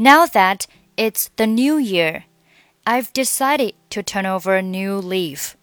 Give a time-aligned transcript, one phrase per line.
[0.00, 2.26] Now that it's the new year,
[2.86, 5.56] I've decided to turn over a new leaf.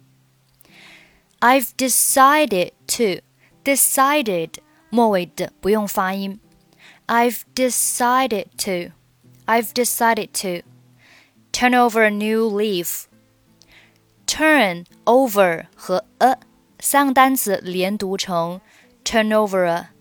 [1.42, 3.22] I've decided to
[3.64, 4.60] decided
[4.90, 6.42] 末尾的不用发音。
[7.08, 8.92] I've decided to
[9.46, 10.68] I've decided to
[11.54, 13.06] turn over a new leaf.
[14.28, 16.38] Turn over 和 a
[16.80, 18.60] 三个单词连读成
[19.06, 19.92] turn over a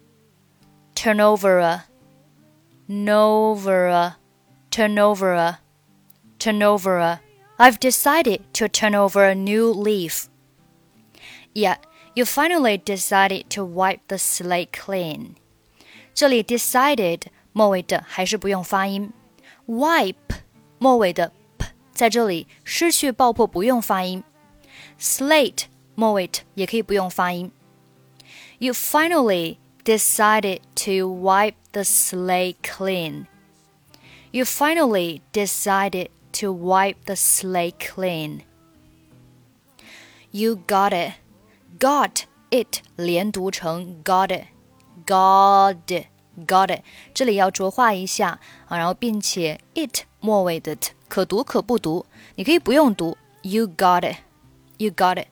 [0.96, 1.84] turn over a
[2.88, 4.16] over a
[4.73, 5.59] turn over a
[6.37, 7.19] turn over a
[7.57, 10.29] I've decided to turn over a new leaf.
[11.53, 11.77] Yeah,
[12.15, 15.35] you finally decided to wipe the slate clean.
[16.13, 19.11] 这里 decided 末尾的还是不用发音，
[19.67, 20.15] wipe
[20.77, 24.23] 末尾的 p 在这里失去爆破，不用发音。
[24.97, 25.63] slate
[25.95, 27.51] 末尾也可以不用发音。
[28.59, 33.25] You finally decided to wipe the slate clean.
[34.33, 38.41] You finally decided to wipe the slate clean.
[40.31, 41.13] You got it.
[41.79, 44.47] Got it 连读成 got it,
[45.05, 46.07] got it,
[46.45, 46.83] got it。
[47.13, 53.17] 这里要浊化一下啊，然后并且 it 末尾的 t 可读可不读，你可以不用读。
[53.43, 54.17] You got it,
[54.77, 55.27] you got it.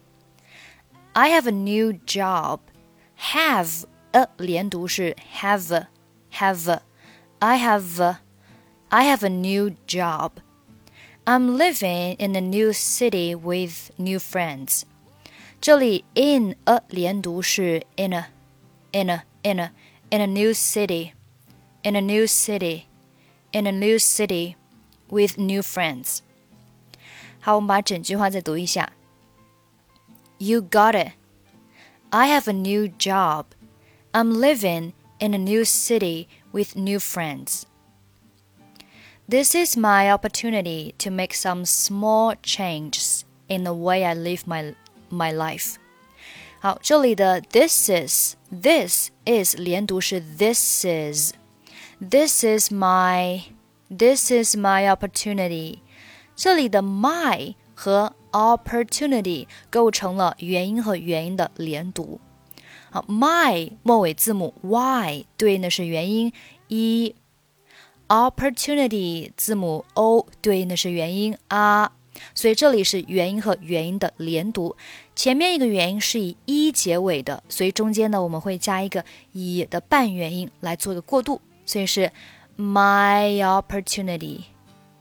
[1.12, 2.60] I have a new job.
[3.20, 5.88] Have a 连读是 have,
[6.32, 6.80] have.
[7.40, 8.16] I have,
[8.92, 10.34] I have a new job.
[11.26, 14.84] I'm living in a new city with new friends.
[15.60, 18.28] 这里 in a 连读是 in a
[18.92, 19.72] in a in a
[20.10, 21.12] in a new city
[21.84, 22.84] in a new city
[23.52, 24.56] in a new city
[25.10, 26.20] with new friends。
[27.40, 28.94] 好，我们把整句话再读一下。
[30.38, 31.14] You got it.
[32.12, 33.48] I have a new job.
[34.14, 37.64] I'm living in a new city with new friends.
[39.32, 44.74] This is my opportunity to make some small changes in the way I live my
[45.10, 45.76] my life。
[46.60, 51.34] 好，这里的 this is this is 连读是 this is
[52.00, 53.42] this is my
[53.90, 55.80] this is my opportunity。
[56.36, 62.20] 这里的 my 和 opportunity 构成了元音和元音的连读。
[62.90, 66.34] 好，my 末尾字母 y 对应的是元音
[68.13, 71.91] Opportunity，字母 o 对应的是元音 r。
[72.35, 74.77] 所以这里是元音和元音的连读，
[75.17, 79.03] 前面一个元音是以一结尾的，所以中间呢我们会加一个
[79.33, 82.13] 一的半元音来做一个过渡，所以是
[82.59, 84.43] my opportunity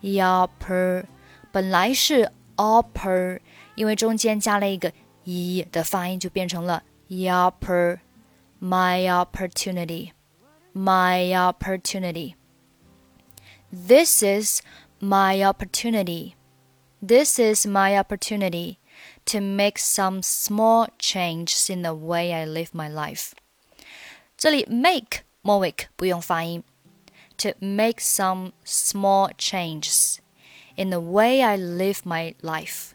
[0.02, 1.04] opper，
[1.52, 3.42] 本来是 opper，
[3.76, 4.94] 因为中间加了一个
[5.26, 12.36] 一的发音，就变成了 oppor，my opportunity，my opportunity
[13.73, 14.63] opportunity，this is
[15.01, 18.79] my opportunity。This is my opportunity
[19.27, 23.35] to make some small changes in the way I live my life.
[24.37, 26.65] 这里 make 末尾不用发音。
[27.39, 30.19] To make some small changes
[30.75, 32.93] in the way I live my life.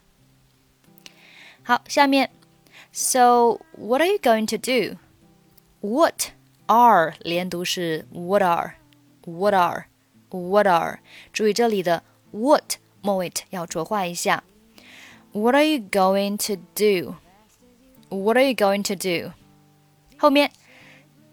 [1.64, 2.31] 好，下面，
[2.92, 4.97] So what are you going to do?
[5.81, 6.31] What
[6.66, 8.75] are 连读是 what are
[9.25, 9.86] what are
[10.30, 11.00] what are，
[11.31, 12.75] 注意这里的 what。
[13.03, 14.44] 末尾要浊化一下。
[15.31, 17.16] What are you going to do?
[18.09, 19.34] What are you going to do?
[20.18, 20.52] 后面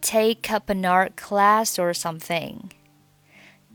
[0.01, 2.71] take up an art class or something.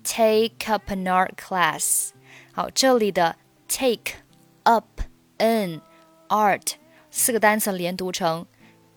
[0.03, 2.13] Take up an art class.
[2.51, 3.35] 好，这里的
[3.67, 4.16] take
[4.63, 5.01] up
[5.38, 5.81] an
[6.29, 6.73] art
[7.11, 8.47] 四个单词连读成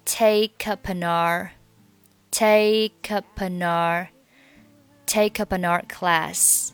[0.07, 1.51] take up an art.
[2.31, 4.09] Take up an art.
[5.11, 6.73] Take up an art class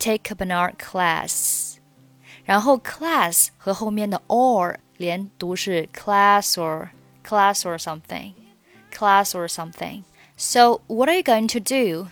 [0.00, 1.76] take up an art class，
[2.44, 6.88] 然后 class 和后面的 or 连读是 class or
[7.22, 8.32] class or something,
[8.90, 10.02] class or something.
[10.38, 12.08] So what are you going to do?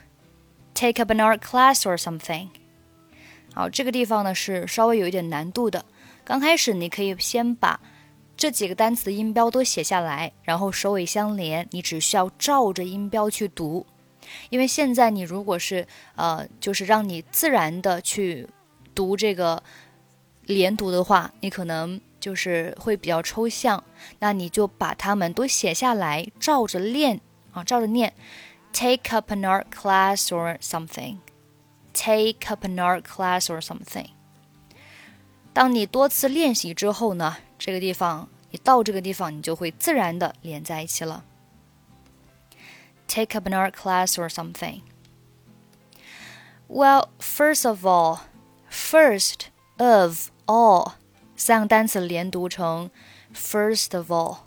[0.74, 2.50] Take up an art class or something?
[3.54, 5.84] 好，这个地方呢是稍微有一点难度的。
[6.24, 7.80] 刚开始你可以先把
[8.36, 13.86] 这几个单词的音标都写下来，然后首尾相连，你只需要照着音标去读。
[14.49, 18.47] 因为现在你如果是呃，就是让你自然的去
[18.93, 19.61] 读这个
[20.45, 23.83] 连读的话，你可能就是会比较抽象。
[24.19, 27.19] 那你就把它们都写下来，照着练
[27.51, 28.13] 啊，照着念。
[28.71, 31.17] Take up an art class or something.
[31.93, 34.07] Take up an art class or something.
[35.53, 41.23] 当你多次练习之后呢，这个地方你到这个地方，你就会自然的连在一起了。
[43.06, 44.82] take up an art class or something.
[46.68, 48.20] Well, first of all,
[48.70, 49.46] first
[49.78, 50.92] of all，
[51.36, 52.90] 三个单词连读成
[53.34, 54.38] first of all,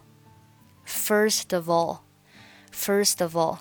[0.85, 1.99] first of all,
[2.71, 3.59] first of all.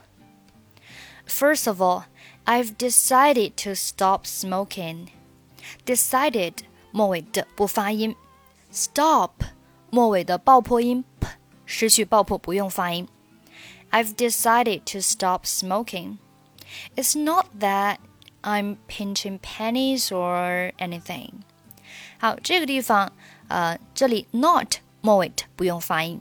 [1.26, 2.04] First of all,
[2.44, 5.08] I've decided to stop smoking.
[5.86, 8.16] Decided 末尾的不发音，
[8.72, 9.30] stop
[9.90, 11.28] 末尾的爆破音 p
[11.64, 13.08] 失去爆破不用发音。
[13.90, 16.18] I've decided to stop smoking.
[16.96, 17.98] It's not that
[18.42, 21.42] I'm pinching pennies or anything.
[22.18, 23.12] 好，这个地方，
[23.48, 26.20] 呃，这里 not 末尾不用发音，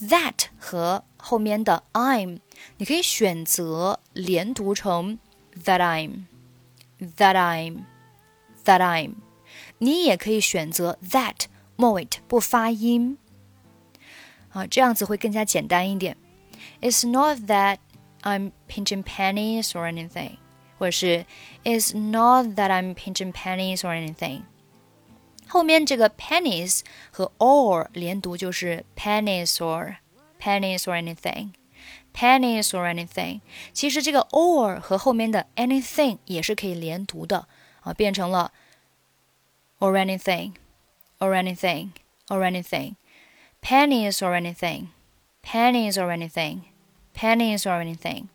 [0.00, 2.38] that 和后面的 I'm，
[2.76, 5.18] 你可以选择连读成
[5.64, 9.14] that I'm，that I'm，that I'm。
[9.78, 11.46] 你也可以选择 that
[11.76, 13.18] 末尾不发音，
[14.52, 16.16] 啊，这样子会更加简单一点。
[16.80, 17.78] It's not that
[18.22, 20.36] I'm pinching pennies or anything，
[20.78, 21.26] 或者是
[21.64, 24.42] It's not that I'm pinching pennies or anything。
[25.48, 26.80] 后面这个 pennies
[27.10, 29.96] 和 or 连读就是 pennies or
[30.40, 33.40] pennies or anything。pennies or anything，
[33.72, 37.48] 其实这个 or 和后面的 anything 也是可以连读的
[37.80, 38.52] 啊，变成了
[39.78, 40.52] or anything
[41.18, 41.92] or anything
[42.28, 42.96] or anything
[45.46, 46.62] pennies or anything
[47.14, 48.26] pennies or anything pennies or anything。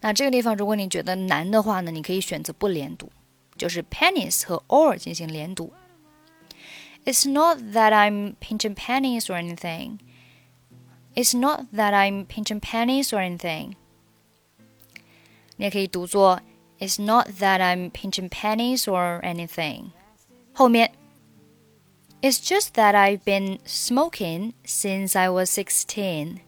[0.00, 3.10] 那这个地方，如果你觉得难的话呢，你可以选择不连读。
[3.56, 5.72] 就是 pennies 和 or 进行连读。
[7.04, 9.98] It's not that I'm pinching pennies or anything.
[11.14, 13.74] It's not that I'm pinching pennies or anything.
[15.56, 16.40] 你也可以读作
[16.80, 19.90] It's not that I'm pinching pennies or anything.
[20.52, 20.92] 后面
[22.20, 26.38] It's just that I've been smoking since I was sixteen.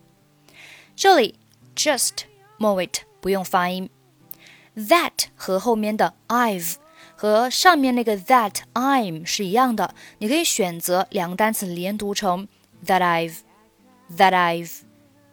[0.95, 1.35] 这里
[1.75, 2.27] just
[2.59, 2.89] 末尾
[3.21, 3.91] 不用发音，
[4.77, 6.77] that 和后面的 I've
[7.17, 12.47] 和上面那个 that I'm 是一样的，你可以选择两个单词连读成
[12.87, 13.39] that I've
[14.17, 14.83] that I've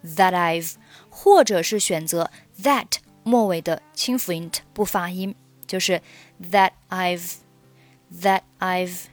[0.03, 0.73] that I've，
[1.11, 2.31] 或者是选择
[2.63, 2.93] that
[3.23, 5.35] 末尾的清辅音不发音，
[5.67, 6.01] 就是
[6.51, 7.35] that I've
[8.11, 9.03] that I've。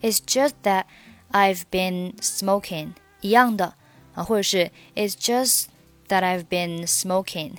[0.00, 0.86] It's just that
[1.30, 3.74] I've been smoking 一样的
[4.14, 5.66] 啊，或者是 It's just
[6.08, 7.54] that I've been smoking。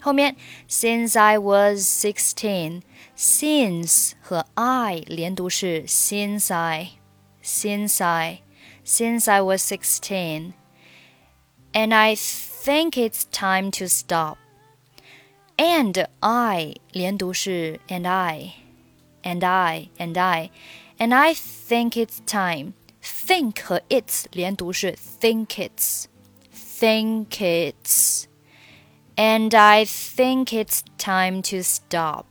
[0.00, 0.36] 后面
[0.68, 6.90] since I was sixteen。since 和 I 连读是 since I
[7.42, 8.42] since I
[8.84, 10.52] since I was sixteen.
[11.72, 14.38] And I think it's time to stop.
[15.56, 18.52] And I 连读是 and I
[19.24, 20.50] and I and I
[20.98, 22.72] and I think it's time.
[23.02, 26.06] Think 和 it's 连读是 think it's
[26.52, 28.24] think it's
[29.16, 32.24] and I think it's time to stop.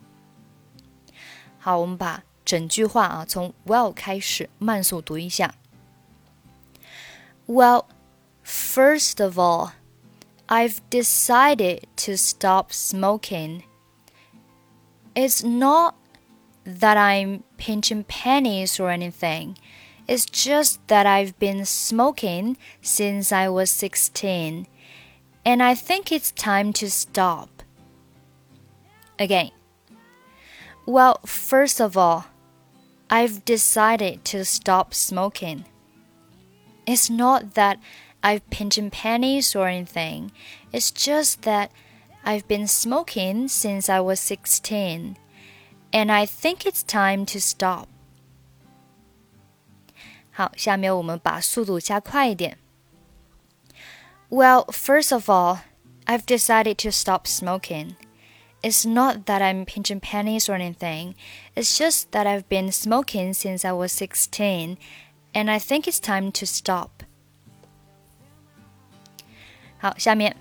[1.59, 5.55] 好，我们把整句话啊从 well 开始慢速读一下。
[7.47, 7.85] Well,
[8.43, 9.71] first of all,
[10.47, 13.63] I've decided to stop smoking.
[15.13, 15.95] It's not
[16.64, 19.58] that I'm pinching pennies or anything.
[20.08, 24.66] It's just that I've been smoking since I was 16,
[25.44, 27.62] and I think it's time to stop.
[29.18, 29.50] Again.
[30.86, 32.26] Well, first of all,
[33.08, 35.64] I've decided to stop smoking.
[36.86, 37.78] It's not that
[38.22, 40.32] I've pinching pennies or anything.
[40.72, 41.70] It's just that
[42.24, 45.16] I've been smoking since I was 16,
[45.91, 47.87] and I think it's time to stop.
[50.31, 52.57] 好，下面我们把速度加快一点。
[54.29, 55.59] Well, first of all,
[56.05, 57.95] I've decided to stop smoking.
[58.61, 61.15] It's not that I'm pinching pennies or anything.
[61.55, 64.77] It's just that I've been smoking since I was 16,
[65.33, 66.89] and I think it's time to stop.
[69.79, 70.35] 好，下面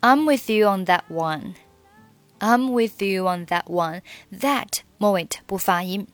[0.00, 1.54] I'm with you on that one.
[2.40, 4.02] I'm with you on that one.
[4.32, 6.06] That 末尾不发音。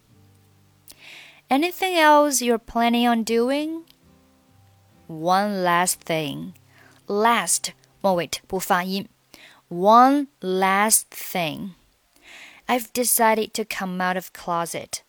[1.48, 3.84] Anything else you're planning on doing?
[5.08, 6.52] One last thing.
[7.06, 9.08] Last 末尾不发音。
[9.72, 11.74] one last thing.
[12.68, 15.02] I've decided to come out of closet.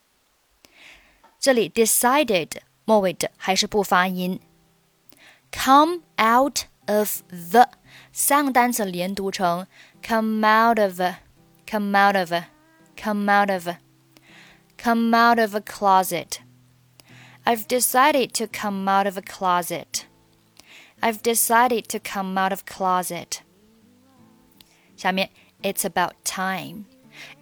[1.39, 4.39] 这里 decided 末尾的还是不发音。
[5.51, 7.69] Come out of the
[8.13, 9.67] 三个单词连读成
[10.01, 10.99] come out of
[11.65, 12.33] come out of
[12.95, 13.77] come out of
[14.77, 16.41] come out of a closet.
[17.45, 20.05] I've decided to come out of a closet.
[21.01, 23.43] I've decided to come out of closet.
[24.95, 25.29] 下面
[25.61, 26.85] It's about time.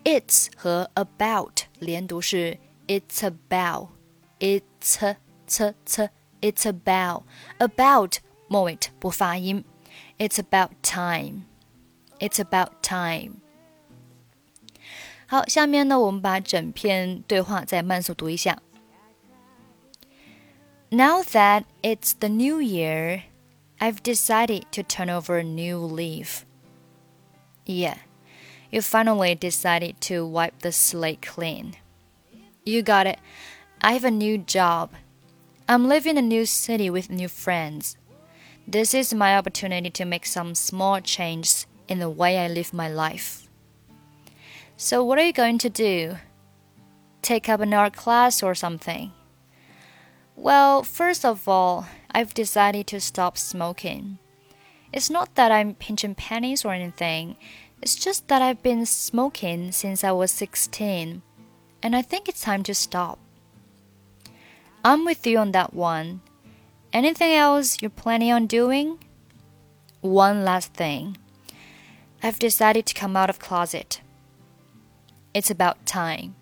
[0.03, 2.57] It's 和 about 连读是
[2.87, 3.89] It's about.
[4.39, 5.15] It's
[5.47, 6.09] c c.
[6.41, 7.23] It's about
[7.59, 9.63] about 末尾不发音。
[10.17, 11.43] It's about time.
[12.19, 13.41] It's about time.
[15.27, 18.61] 好，下面呢，我们把整篇对话再慢速读一下。
[20.89, 23.23] Now that it's the new year,
[23.79, 26.41] I've decided to turn over a new leaf.
[27.65, 27.97] Yeah,
[28.69, 31.75] you finally decided to wipe the slate clean.
[32.65, 33.19] You got it.
[33.79, 34.89] I have a new job.
[35.67, 37.95] I'm living in a new city with new friends.
[38.67, 42.88] This is my opportunity to make some small changes in the way I live my
[42.88, 43.48] life.
[44.76, 46.16] So, what are you going to do?
[47.22, 49.12] Take up an art class or something?
[50.34, 54.18] Well, first of all, I've decided to stop smoking.
[54.92, 57.36] It's not that I'm pinching pennies or anything,
[57.82, 61.22] it's just that I've been smoking since I was 16,
[61.82, 63.18] and I think it's time to stop.
[64.84, 66.20] I'm with you on that one.
[66.92, 68.98] Anything else you're planning on doing?
[70.00, 71.18] One last thing.
[72.21, 73.99] I've decided to come out of closet.
[75.33, 76.35] It's about time.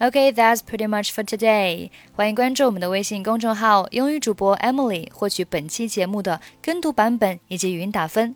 [0.00, 1.90] Okay, that's pretty much for today.
[2.14, 8.34] 欢迎关注我们的微信公众号“英语主播 Emily”，获取本期节目的跟读版本以及语音打分。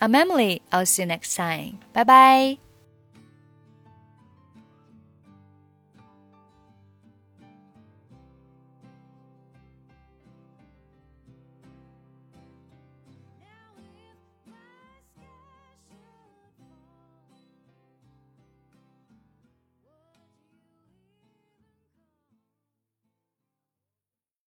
[0.00, 0.60] I'm Emily.
[0.70, 1.78] I'll see you next time.
[1.92, 2.58] Bye bye.